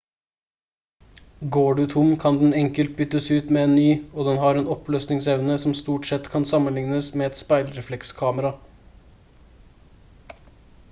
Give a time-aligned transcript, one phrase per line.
[1.55, 3.83] går du tom kan den enkelt byttes ut med en ny
[4.21, 8.53] og den har en oppløsningsevne som stort sett kan sammenlignes med et speilreflekskamera